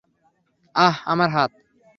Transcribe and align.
আহহ, 0.75 0.95
আমার 1.05 1.29
হাত। 1.29 1.51